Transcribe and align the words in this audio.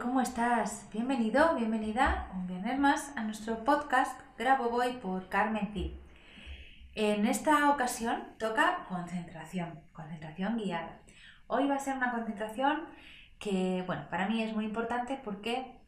¿Cómo 0.00 0.20
estás? 0.20 0.88
Bienvenido, 0.92 1.54
bienvenida 1.56 2.30
un 2.34 2.46
viernes 2.46 2.78
más 2.78 3.16
a 3.16 3.24
nuestro 3.24 3.62
podcast 3.62 4.18
Grabo 4.38 4.70
Voy 4.70 4.92
por 4.94 5.28
Carmen 5.28 5.68
Cid. 5.72 5.92
En 6.94 7.26
esta 7.26 7.70
ocasión 7.70 8.22
toca 8.38 8.86
concentración, 8.88 9.80
concentración 9.92 10.56
guiada. 10.56 11.00
Hoy 11.46 11.66
va 11.66 11.74
a 11.74 11.78
ser 11.78 11.96
una 11.96 12.12
concentración 12.12 12.84
que, 13.38 13.82
bueno, 13.86 14.06
para 14.08 14.28
mí 14.28 14.42
es 14.42 14.54
muy 14.54 14.64
importante 14.64 15.20
porque 15.22 15.80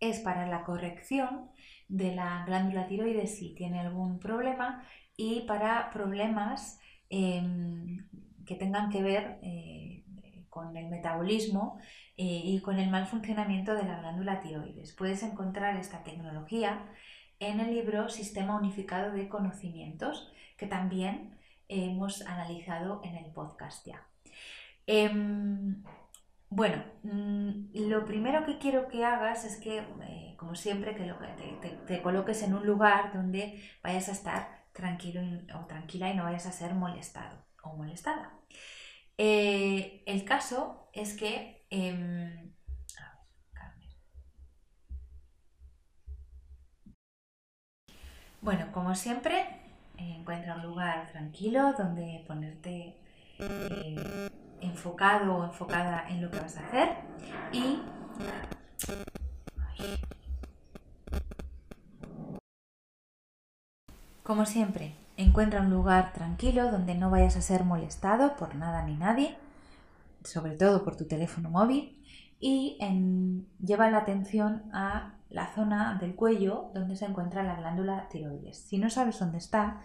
es 0.00 0.18
para 0.20 0.46
la 0.46 0.64
corrección 0.64 1.50
de 1.88 2.14
la 2.14 2.44
glándula 2.46 2.86
tiroides 2.86 3.38
si 3.38 3.54
tiene 3.54 3.80
algún 3.80 4.18
problema 4.18 4.82
y 5.16 5.42
para 5.42 5.90
problemas 5.90 6.80
em, 7.10 8.08
que 8.44 8.56
tengan 8.56 8.90
que 8.90 9.02
ver 9.02 9.38
eh, 9.42 10.04
con 10.50 10.76
el 10.76 10.88
metabolismo 10.88 11.78
eh, 12.22 12.42
y 12.44 12.60
con 12.60 12.78
el 12.78 12.90
mal 12.90 13.06
funcionamiento 13.06 13.74
de 13.74 13.84
la 13.84 13.98
glándula 13.98 14.42
tiroides. 14.42 14.92
Puedes 14.92 15.22
encontrar 15.22 15.78
esta 15.78 16.02
tecnología 16.04 16.84
en 17.38 17.60
el 17.60 17.70
libro 17.70 18.10
Sistema 18.10 18.56
Unificado 18.56 19.12
de 19.12 19.30
Conocimientos, 19.30 20.30
que 20.58 20.66
también 20.66 21.38
hemos 21.68 22.20
analizado 22.26 23.00
en 23.04 23.16
el 23.16 23.32
podcast 23.32 23.86
ya. 23.86 24.06
Em, 24.86 25.82
bueno, 26.50 26.84
mm, 27.04 27.88
lo 27.88 28.04
primero 28.04 28.44
que 28.44 28.58
quiero 28.58 28.88
que 28.88 29.02
hagas 29.02 29.46
es 29.46 29.56
que, 29.56 29.78
eh, 29.78 30.34
como 30.36 30.54
siempre, 30.54 30.94
que 30.94 31.10
te, 31.86 32.02
coloques 32.02 32.42
en 32.42 32.52
un 32.52 32.66
lugar 32.66 33.14
donde 33.14 33.62
vayas 33.82 34.10
a 34.10 34.12
estar 34.12 34.66
tranquilo 34.74 35.22
o 35.58 35.64
tranquila 35.64 36.10
y 36.10 36.16
no 36.16 36.24
vayas 36.24 36.44
a 36.44 36.52
ser 36.52 36.74
molestado 36.74 37.38
o 37.62 37.76
molestada. 37.76 38.34
Eh, 39.16 40.02
el 40.04 40.26
caso 40.26 40.90
es 40.92 41.16
que... 41.16 41.59
Em, 41.70 42.52
bueno, 48.40 48.72
como 48.72 48.94
siempre, 48.94 49.46
encuentra 49.96 50.56
un 50.56 50.62
lugar 50.62 51.08
tranquilo 51.12 51.72
donde 51.78 52.24
ponerte 52.26 52.96
eh, 53.38 54.30
enfocado 54.60 55.36
o 55.36 55.44
enfocada 55.44 56.08
en 56.08 56.22
lo 56.22 56.30
que 56.30 56.40
vas 56.40 56.56
a 56.56 56.66
hacer 56.66 56.88
y 57.52 57.80
como 64.22 64.46
siempre, 64.46 64.94
encuentra 65.16 65.60
un 65.60 65.70
lugar 65.70 66.12
tranquilo 66.12 66.70
donde 66.70 66.94
no 66.94 67.10
vayas 67.10 67.36
a 67.36 67.42
ser 67.42 67.64
molestado 67.64 68.36
por 68.36 68.54
nada 68.54 68.82
ni 68.82 68.94
nadie, 68.94 69.36
sobre 70.24 70.56
todo 70.56 70.84
por 70.84 70.96
tu 70.96 71.06
teléfono 71.06 71.50
móvil, 71.50 71.96
y 72.40 72.78
lleva 73.62 73.90
la 73.90 73.98
atención 73.98 74.62
a 74.72 75.16
la 75.28 75.52
zona 75.54 75.98
del 76.00 76.14
cuello 76.14 76.70
donde 76.74 76.96
se 76.96 77.04
encuentra 77.04 77.42
la 77.42 77.56
glándula 77.56 78.08
tiroides. 78.08 78.58
Si 78.58 78.78
no 78.78 78.88
sabes 78.88 79.18
dónde 79.18 79.38
está, 79.38 79.82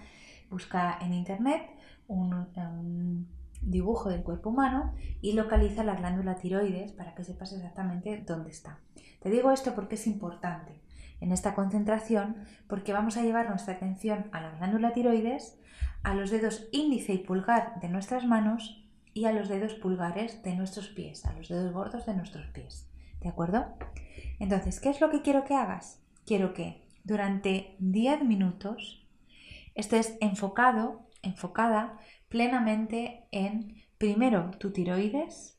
busca 0.50 0.98
en 1.02 1.14
internet 1.14 1.64
un 2.08 3.28
dibujo 3.62 4.10
del 4.10 4.24
cuerpo 4.24 4.50
humano 4.52 4.94
y 5.22 5.34
localiza 5.34 5.84
la 5.84 5.96
glándula 5.96 6.36
tiroides 6.36 6.94
para 6.94 7.14
que 7.14 7.24
sepas 7.24 7.52
exactamente 7.52 8.24
dónde 8.26 8.52
está. 8.52 8.80
Te 9.22 9.30
digo 9.30 9.52
esto 9.52 9.76
porque 9.76 9.96
es 9.96 10.08
importante 10.08 10.82
en 11.20 11.32
esta 11.32 11.56
concentración 11.56 12.38
porque 12.68 12.94
vamos 12.94 13.18
a 13.18 13.24
llevar 13.24 13.50
nuestra 13.50 13.74
atención 13.74 14.28
a 14.32 14.42
la 14.42 14.52
glándula 14.52 14.94
tiroides, 14.94 15.60
a 16.04 16.14
los 16.14 16.30
dedos 16.32 16.68
índice 16.72 17.14
y 17.14 17.18
pulgar 17.18 17.80
de 17.82 17.90
nuestras 17.90 18.26
manos 18.26 18.85
y 19.16 19.26
a 19.26 19.32
los 19.32 19.48
dedos 19.48 19.74
pulgares 19.76 20.44
de 20.44 20.56
nuestros 20.56 20.90
pies, 20.90 21.26
a 21.26 21.34
los 21.34 21.48
dedos 21.48 21.72
gordos 21.72 22.06
de 22.06 22.14
nuestros 22.14 22.48
pies. 22.48 22.88
¿De 23.22 23.30
acuerdo? 23.30 23.66
Entonces, 24.40 24.82
¿qué 24.82 24.90
es 24.90 25.00
lo 25.00 25.10
que 25.10 25.22
quiero 25.22 25.46
que 25.46 25.56
hagas? 25.56 26.04
Quiero 26.26 26.54
que 26.54 26.84
durante 27.06 27.78
10 27.80 28.24
minutos 28.26 29.08
estés 29.74 30.18
enfocado, 30.20 31.08
enfocada 31.22 31.98
plenamente 32.28 33.24
en 33.32 33.82
primero 33.98 34.52
tu 34.60 34.74
tiroides, 34.74 35.58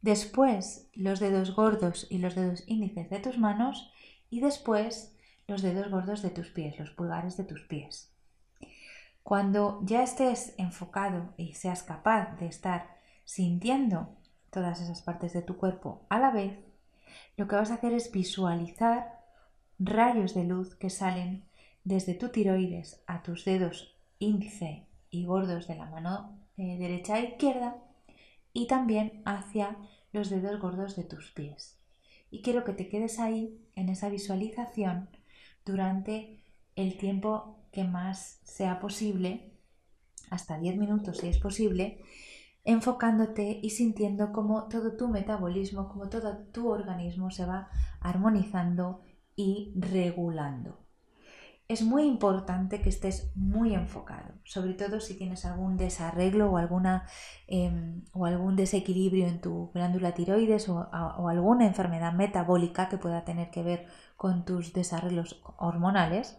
después 0.00 0.88
los 0.94 1.18
dedos 1.18 1.52
gordos 1.56 2.06
y 2.10 2.18
los 2.18 2.36
dedos 2.36 2.62
índices 2.68 3.10
de 3.10 3.18
tus 3.18 3.38
manos 3.38 3.90
y 4.30 4.38
después 4.38 5.16
los 5.48 5.62
dedos 5.62 5.90
gordos 5.90 6.22
de 6.22 6.30
tus 6.30 6.50
pies, 6.50 6.78
los 6.78 6.90
pulgares 6.90 7.36
de 7.36 7.44
tus 7.44 7.62
pies. 7.62 8.13
Cuando 9.24 9.80
ya 9.82 10.02
estés 10.02 10.54
enfocado 10.58 11.32
y 11.38 11.54
seas 11.54 11.82
capaz 11.82 12.36
de 12.38 12.46
estar 12.46 12.98
sintiendo 13.24 14.10
todas 14.50 14.82
esas 14.82 15.00
partes 15.00 15.32
de 15.32 15.40
tu 15.40 15.56
cuerpo 15.56 16.04
a 16.10 16.18
la 16.18 16.30
vez, 16.30 16.58
lo 17.38 17.48
que 17.48 17.56
vas 17.56 17.70
a 17.70 17.76
hacer 17.76 17.94
es 17.94 18.12
visualizar 18.12 19.24
rayos 19.78 20.34
de 20.34 20.44
luz 20.44 20.74
que 20.74 20.90
salen 20.90 21.46
desde 21.84 22.12
tu 22.12 22.28
tiroides 22.28 23.02
a 23.06 23.22
tus 23.22 23.46
dedos 23.46 23.96
índice 24.18 24.86
y 25.08 25.24
gordos 25.24 25.68
de 25.68 25.76
la 25.76 25.86
mano 25.86 26.38
eh, 26.58 26.76
derecha 26.78 27.18
e 27.18 27.30
izquierda 27.30 27.78
y 28.52 28.66
también 28.66 29.22
hacia 29.24 29.78
los 30.12 30.28
dedos 30.28 30.60
gordos 30.60 30.96
de 30.96 31.04
tus 31.04 31.30
pies. 31.30 31.80
Y 32.30 32.42
quiero 32.42 32.62
que 32.62 32.74
te 32.74 32.90
quedes 32.90 33.18
ahí 33.18 33.58
en 33.74 33.88
esa 33.88 34.10
visualización 34.10 35.08
durante 35.64 36.44
el 36.76 36.98
tiempo 36.98 37.63
que 37.74 37.84
más 37.84 38.40
sea 38.44 38.80
posible, 38.80 39.52
hasta 40.30 40.58
10 40.58 40.78
minutos 40.78 41.18
si 41.18 41.28
es 41.28 41.38
posible, 41.38 42.00
enfocándote 42.64 43.60
y 43.62 43.70
sintiendo 43.70 44.32
cómo 44.32 44.68
todo 44.68 44.96
tu 44.96 45.08
metabolismo, 45.08 45.88
como 45.88 46.08
todo 46.08 46.46
tu 46.52 46.70
organismo 46.70 47.30
se 47.30 47.44
va 47.44 47.68
armonizando 48.00 49.02
y 49.36 49.74
regulando 49.76 50.84
es 51.66 51.82
muy 51.82 52.04
importante 52.04 52.82
que 52.82 52.90
estés 52.90 53.32
muy 53.34 53.74
enfocado, 53.74 54.34
sobre 54.44 54.74
todo 54.74 55.00
si 55.00 55.16
tienes 55.16 55.46
algún 55.46 55.78
desarreglo 55.78 56.50
o, 56.50 56.58
alguna, 56.58 57.06
em, 57.46 58.02
o 58.12 58.26
algún 58.26 58.54
desequilibrio 58.54 59.26
en 59.26 59.40
tu 59.40 59.70
glándula 59.72 60.12
tiroides 60.12 60.68
o, 60.68 60.88
alguna 61.28 61.66
enfermedad 61.66 62.12
metabólica 62.12 62.88
que 62.90 62.98
pueda 62.98 63.24
tener 63.24 63.50
que 63.50 63.62
ver 63.62 63.86
con 64.16 64.44
tus 64.44 64.74
desarreglos 64.74 65.42
hormonales. 65.56 66.38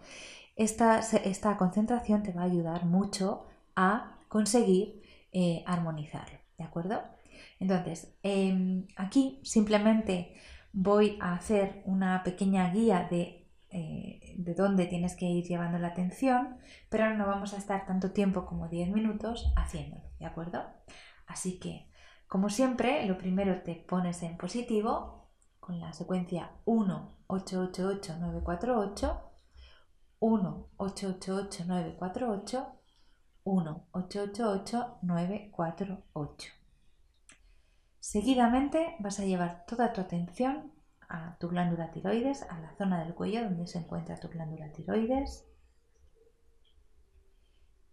Esta, 0.56 1.00
esta 1.00 1.58
concentración 1.58 2.24
te 2.24 2.32
va 2.32 2.42
a 2.44 2.46
ayudar 2.46 2.86
mucho 2.86 3.46
a 3.76 4.20
conseguir 4.30 5.04
eh, 5.32 5.64
armonizarlo, 5.66 6.38
¿de 6.58 6.64
acuerdo? 6.64 7.02
Entonces, 7.60 8.18
em, 8.24 8.88
aquí 8.96 9.42
simplemente 9.44 10.36
voy 10.72 11.18
a 11.22 11.34
hacer 11.34 11.82
una 11.86 12.24
pequeña 12.24 12.72
guía 12.72 13.08
de 13.10 13.46
eh, 13.78 14.36
de 14.38 14.54
dónde 14.54 14.86
tienes 14.86 15.18
que 15.18 15.26
ir 15.26 15.44
llevando 15.44 15.78
la 15.80 15.90
atención, 15.90 16.58
pero 16.90 17.14
no 17.14 17.26
vamos 17.28 17.54
a 17.54 17.58
estar 17.58 17.86
tanto 17.86 18.12
tiempo 18.12 18.46
como 18.46 18.70
10 18.70 18.90
minutos 18.90 19.52
haciéndolo, 19.58 20.04
¿de 20.18 20.26
acuerdo? 20.26 20.64
Así 21.28 21.60
que, 21.60 21.90
como 22.28 22.50
siempre, 22.50 23.06
lo 23.06 23.18
primero 23.18 23.64
te 23.64 23.76
pones 23.76 24.24
en 24.24 24.38
positivo 24.38 25.30
con 25.60 25.82
la 25.82 25.92
secuencia 25.92 26.52
1, 26.64 27.18
8, 27.28 27.68
8, 27.70 27.88
8, 27.98 28.16
9, 28.20 28.42
4, 28.44 28.80
8, 28.80 29.22
1, 30.28 30.70
8, 30.78 31.08
8, 31.20 31.36
8, 31.36 31.64
9, 31.68 31.96
4, 32.00 32.32
8, 32.32 32.68
1, 33.44 33.88
8, 33.92 34.24
8, 34.24 34.50
8, 34.50 34.98
9, 35.04 35.52
4, 35.52 36.04
8. 36.14 36.52
Seguidamente 38.00 38.96
vas 38.98 39.20
a 39.20 39.26
llevar 39.26 39.66
toda 39.68 39.94
tu 39.94 40.02
atención 40.02 40.72
a 41.08 41.38
tu 41.38 41.48
glándula 41.50 41.92
tiroides, 41.92 42.42
a 42.42 42.60
la 42.60 42.76
zona 42.76 43.04
del 43.04 43.14
cuello 43.14 43.44
donde 43.44 43.68
se 43.68 43.78
encuentra 43.78 44.20
tu 44.20 44.30
glándula 44.30 44.72
tiroides. 44.72 45.46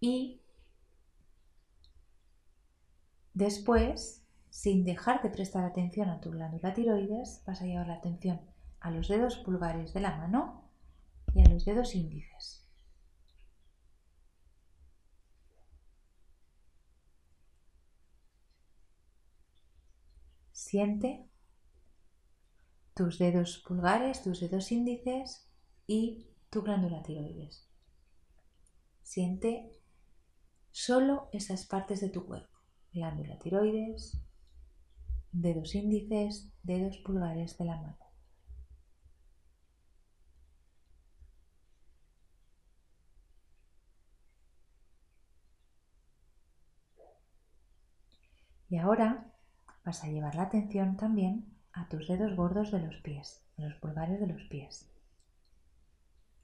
Y 0.00 0.40
después, 3.34 4.24
sin 4.48 4.86
dejar 4.86 5.20
de 5.20 5.28
prestar 5.28 5.64
atención 5.64 6.08
a 6.08 6.22
tu 6.22 6.30
glándula 6.30 6.72
tiroides, 6.72 7.42
vas 7.46 7.60
a 7.60 7.66
llevar 7.66 7.88
la 7.88 7.96
atención 7.96 8.40
a 8.80 8.90
los 8.90 9.08
dedos 9.08 9.36
pulgares 9.36 9.92
de 9.92 10.00
la 10.00 10.16
mano 10.16 10.71
y 11.34 11.42
a 11.42 11.48
los 11.48 11.64
dedos 11.64 11.94
índices. 11.94 12.66
Siente 20.52 21.28
tus 22.94 23.18
dedos 23.18 23.62
pulgares, 23.66 24.22
tus 24.22 24.40
dedos 24.40 24.72
índices 24.72 25.46
y 25.86 26.28
tu 26.50 26.62
glándula 26.62 27.02
tiroides. 27.02 27.68
Siente 29.02 29.72
solo 30.70 31.28
esas 31.32 31.66
partes 31.66 32.00
de 32.00 32.08
tu 32.08 32.24
cuerpo. 32.26 32.58
Glándula 32.92 33.38
tiroides, 33.38 34.18
dedos 35.32 35.74
índices, 35.74 36.52
dedos 36.62 36.98
pulgares 36.98 37.58
de 37.58 37.64
la 37.64 37.76
mano. 37.76 38.01
Y 48.72 48.78
ahora 48.78 49.30
vas 49.84 50.02
a 50.02 50.08
llevar 50.08 50.34
la 50.34 50.44
atención 50.44 50.96
también 50.96 51.44
a 51.74 51.90
tus 51.90 52.08
dedos 52.08 52.34
gordos 52.34 52.72
de 52.72 52.80
los 52.80 52.96
pies, 53.02 53.44
a 53.58 53.60
los 53.60 53.74
pulgares 53.74 54.18
de 54.18 54.26
los 54.26 54.44
pies. 54.44 54.90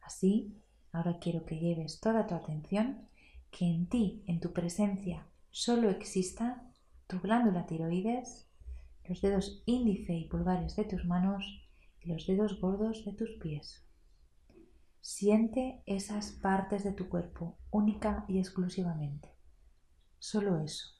Así, 0.02 0.54
ahora 0.92 1.20
quiero 1.20 1.46
que 1.46 1.58
lleves 1.58 2.00
toda 2.00 2.26
tu 2.26 2.34
atención, 2.34 3.08
que 3.50 3.64
en 3.64 3.88
ti, 3.88 4.24
en 4.26 4.40
tu 4.40 4.52
presencia, 4.52 5.26
solo 5.50 5.88
exista 5.88 6.70
tu 7.06 7.18
glándula 7.18 7.64
tiroides, 7.64 8.46
los 9.04 9.22
dedos 9.22 9.62
índice 9.64 10.12
y 10.12 10.28
pulgares 10.28 10.76
de 10.76 10.84
tus 10.84 11.06
manos 11.06 11.66
y 11.98 12.10
los 12.10 12.26
dedos 12.26 12.60
gordos 12.60 13.06
de 13.06 13.14
tus 13.14 13.30
pies. 13.40 13.86
Siente 15.00 15.82
esas 15.86 16.32
partes 16.32 16.84
de 16.84 16.92
tu 16.92 17.08
cuerpo 17.08 17.56
única 17.70 18.26
y 18.28 18.38
exclusivamente. 18.38 19.30
Solo 20.18 20.60
eso. 20.60 20.97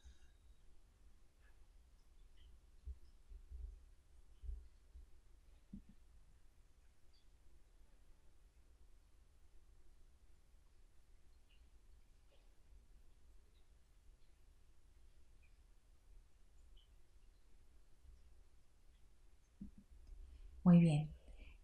Muy 20.68 20.80
bien. 20.80 21.08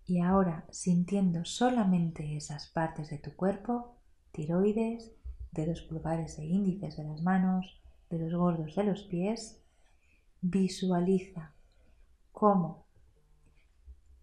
Y 0.07 0.21
ahora, 0.21 0.65
sintiendo 0.71 1.45
solamente 1.45 2.39
esas 2.39 2.69
partes 2.69 3.11
de 3.11 3.19
tu 3.19 3.37
cuerpo, 3.37 3.99
tiroides, 4.33 5.13
dedos 5.53 5.83
pulgares 5.83 6.39
e 6.39 6.47
índices 6.47 6.97
de 6.97 7.05
las 7.05 7.21
manos, 7.21 7.83
dedos 8.09 8.33
gordos 8.33 8.75
de 8.77 8.85
los 8.85 9.03
pies, 9.03 9.61
visualiza 10.41 11.53
cómo 12.33 12.87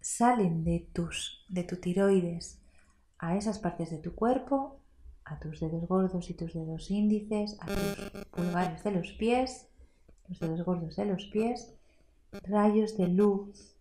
salen 0.00 0.64
de 0.64 0.88
tus 0.92 1.46
de 1.48 1.62
tu 1.62 1.76
tiroides 1.76 2.60
a 3.18 3.36
esas 3.36 3.60
partes 3.60 3.88
de 3.92 3.98
tu 3.98 4.16
cuerpo, 4.16 4.80
a 5.24 5.38
tus 5.38 5.60
dedos 5.60 5.86
gordos 5.86 6.28
y 6.28 6.34
tus 6.34 6.54
dedos 6.54 6.90
índices, 6.90 7.56
a 7.60 7.66
tus 7.66 8.24
pulgares 8.32 8.82
de 8.82 8.90
los 8.90 9.12
pies, 9.12 9.68
los 10.26 10.40
dedos 10.40 10.64
gordos 10.64 10.96
de 10.96 11.04
los 11.04 11.26
pies, 11.26 11.72
rayos 12.32 12.96
de 12.96 13.06
luz 13.06 13.76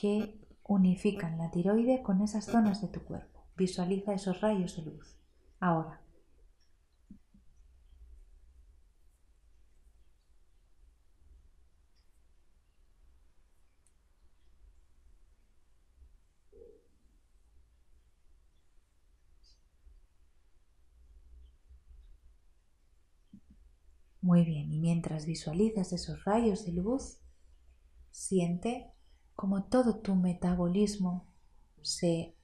que 0.00 0.40
unifican 0.64 1.36
la 1.36 1.50
tiroide 1.50 2.02
con 2.02 2.22
esas 2.22 2.46
zonas 2.46 2.80
de 2.80 2.88
tu 2.88 3.04
cuerpo. 3.04 3.44
Visualiza 3.56 4.14
esos 4.14 4.40
rayos 4.40 4.76
de 4.76 4.90
luz. 4.90 5.18
Ahora. 5.58 6.00
Muy 24.22 24.44
bien, 24.44 24.72
y 24.72 24.78
mientras 24.78 25.26
visualizas 25.26 25.92
esos 25.92 26.24
rayos 26.24 26.64
de 26.64 26.72
luz, 26.72 27.18
siente 28.10 28.92
como 29.40 29.62
todo 29.62 29.96
tu 29.96 30.16
metabolismo 30.16 31.24
se 31.80 32.34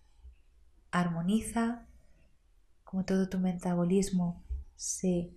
armoniza, 0.90 1.86
como 2.84 3.04
todo 3.04 3.28
tu 3.28 3.38
metabolismo 3.38 4.42
se 4.76 5.30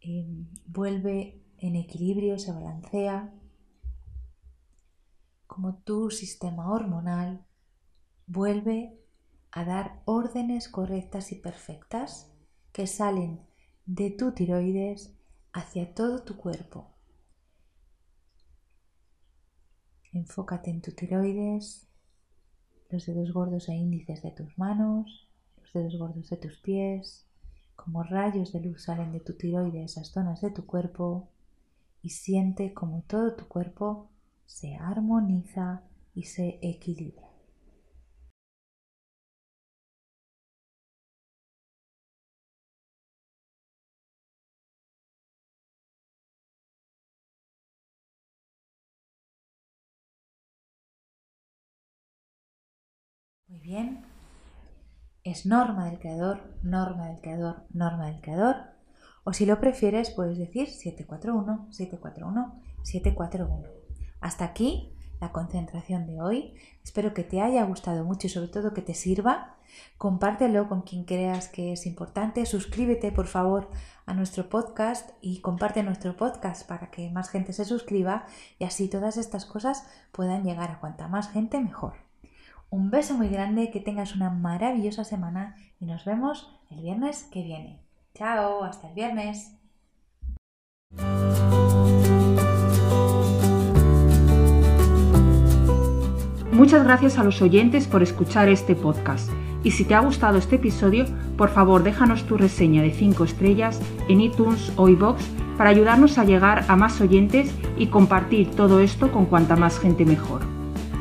em, 0.00 0.46
vuelve 0.64 1.38
en 1.58 1.76
equilibrio, 1.76 2.38
se 2.38 2.50
balancea, 2.50 3.30
como 5.46 5.74
tu 5.74 6.10
sistema 6.10 6.72
hormonal 6.72 7.44
vuelve 8.26 8.98
a 9.50 9.66
dar 9.66 10.00
órdenes 10.06 10.66
correctas 10.70 11.30
y 11.30 11.34
perfectas 11.34 12.32
que 12.72 12.86
salen 12.86 13.38
de 13.84 14.08
tu 14.12 14.32
tiroides 14.32 15.12
hacia 15.52 15.92
todo 15.92 16.22
tu 16.22 16.38
cuerpo. 16.38 16.91
Enfócate 20.12 20.70
en 20.70 20.82
tu 20.82 20.92
tiroides, 20.92 21.86
los 22.90 23.06
dedos 23.06 23.32
gordos 23.32 23.68
e 23.68 23.74
índices 23.74 24.22
de 24.22 24.30
tus 24.30 24.58
manos, 24.58 25.28
los 25.60 25.72
dedos 25.72 25.96
gordos 25.96 26.28
de 26.28 26.36
tus 26.36 26.58
pies, 26.58 27.26
como 27.76 28.02
rayos 28.02 28.52
de 28.52 28.60
luz 28.60 28.84
salen 28.84 29.12
de 29.12 29.20
tu 29.20 29.32
tiroides 29.32 29.92
esas 29.92 30.08
zonas 30.08 30.40
de 30.40 30.50
tu 30.50 30.66
cuerpo 30.66 31.28
y 32.02 32.10
siente 32.10 32.74
como 32.74 33.02
todo 33.02 33.34
tu 33.34 33.48
cuerpo 33.48 34.10
se 34.46 34.74
armoniza 34.76 35.82
y 36.14 36.24
se 36.24 36.58
equilibra. 36.60 37.31
Muy 53.52 53.60
bien. 53.60 54.06
Es 55.24 55.44
norma 55.44 55.84
del 55.84 55.98
creador, 55.98 56.40
norma 56.62 57.08
del 57.08 57.20
creador, 57.20 57.66
norma 57.68 58.06
del 58.06 58.22
creador. 58.22 58.56
O 59.24 59.34
si 59.34 59.44
lo 59.44 59.60
prefieres, 59.60 60.08
puedes 60.08 60.38
decir 60.38 60.70
741, 60.70 61.66
741, 61.70 62.62
741. 62.82 63.68
Hasta 64.22 64.46
aquí 64.46 64.96
la 65.20 65.32
concentración 65.32 66.06
de 66.06 66.22
hoy. 66.22 66.54
Espero 66.82 67.12
que 67.12 67.24
te 67.24 67.42
haya 67.42 67.62
gustado 67.64 68.06
mucho 68.06 68.26
y 68.26 68.30
sobre 68.30 68.48
todo 68.48 68.72
que 68.72 68.80
te 68.80 68.94
sirva. 68.94 69.58
Compártelo 69.98 70.66
con 70.66 70.80
quien 70.80 71.04
creas 71.04 71.48
que 71.48 71.74
es 71.74 71.84
importante. 71.84 72.46
Suscríbete, 72.46 73.12
por 73.12 73.26
favor, 73.26 73.68
a 74.06 74.14
nuestro 74.14 74.48
podcast 74.48 75.10
y 75.20 75.42
comparte 75.42 75.82
nuestro 75.82 76.16
podcast 76.16 76.66
para 76.66 76.90
que 76.90 77.10
más 77.10 77.28
gente 77.28 77.52
se 77.52 77.66
suscriba 77.66 78.24
y 78.58 78.64
así 78.64 78.88
todas 78.88 79.18
estas 79.18 79.44
cosas 79.44 79.86
puedan 80.10 80.42
llegar 80.42 80.70
a 80.70 80.80
cuanta 80.80 81.06
más 81.06 81.30
gente 81.30 81.60
mejor. 81.60 82.11
Un 82.72 82.90
beso 82.90 83.12
muy 83.12 83.28
grande, 83.28 83.70
que 83.70 83.80
tengas 83.80 84.16
una 84.16 84.30
maravillosa 84.30 85.04
semana 85.04 85.56
y 85.78 85.84
nos 85.84 86.06
vemos 86.06 86.58
el 86.70 86.80
viernes 86.80 87.28
que 87.30 87.42
viene. 87.42 87.82
Chao, 88.14 88.64
hasta 88.64 88.88
el 88.88 88.94
viernes. 88.94 89.58
Muchas 96.50 96.84
gracias 96.84 97.18
a 97.18 97.24
los 97.24 97.42
oyentes 97.42 97.86
por 97.86 98.02
escuchar 98.02 98.48
este 98.48 98.74
podcast. 98.74 99.30
Y 99.62 99.72
si 99.72 99.84
te 99.84 99.94
ha 99.94 100.00
gustado 100.00 100.38
este 100.38 100.56
episodio, 100.56 101.04
por 101.36 101.50
favor 101.50 101.82
déjanos 101.82 102.24
tu 102.24 102.38
reseña 102.38 102.80
de 102.80 102.92
5 102.92 103.24
estrellas 103.24 103.82
en 104.08 104.22
iTunes 104.22 104.72
o 104.76 104.88
iBox 104.88 105.22
para 105.58 105.68
ayudarnos 105.68 106.16
a 106.16 106.24
llegar 106.24 106.64
a 106.68 106.76
más 106.76 107.02
oyentes 107.02 107.54
y 107.76 107.88
compartir 107.88 108.50
todo 108.52 108.80
esto 108.80 109.12
con 109.12 109.26
cuanta 109.26 109.56
más 109.56 109.78
gente 109.78 110.06
mejor. 110.06 110.51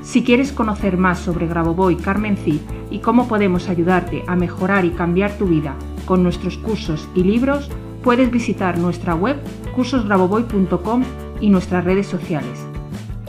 Si 0.01 0.23
quieres 0.23 0.51
conocer 0.51 0.97
más 0.97 1.19
sobre 1.19 1.47
Grabovoi 1.47 1.95
Carmen 1.95 2.35
Cid 2.37 2.61
y 2.89 2.99
cómo 2.99 3.27
podemos 3.27 3.69
ayudarte 3.69 4.23
a 4.27 4.35
mejorar 4.35 4.83
y 4.85 4.91
cambiar 4.91 5.31
tu 5.37 5.45
vida 5.45 5.75
con 6.05 6.23
nuestros 6.23 6.57
cursos 6.57 7.07
y 7.13 7.23
libros, 7.23 7.69
puedes 8.03 8.31
visitar 8.31 8.79
nuestra 8.79 9.13
web 9.15 9.37
cursosgrabovoi.com 9.75 11.03
y 11.39 11.49
nuestras 11.49 11.85
redes 11.85 12.07
sociales. 12.07 12.65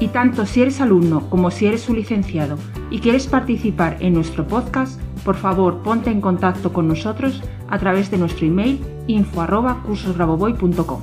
Y 0.01 0.09
tanto 0.09 0.47
si 0.47 0.63
eres 0.63 0.81
alumno 0.81 1.29
como 1.31 1.51
si 1.51 1.67
eres 1.67 1.89
un 1.89 1.97
licenciado 1.97 2.57
y 2.91 3.01
quieres 3.01 3.27
participar 3.27 3.99
en 4.01 4.15
nuestro 4.15 4.47
podcast, 4.47 5.01
por 5.25 5.37
favor 5.37 5.83
ponte 5.83 6.11
en 6.11 6.21
contacto 6.21 6.73
con 6.73 6.89
nosotros 6.89 7.43
a 7.69 7.79
través 7.79 8.11
de 8.11 8.19
nuestro 8.19 8.47
email 8.47 8.81
info@cursosgraboboy.com. 9.07 11.03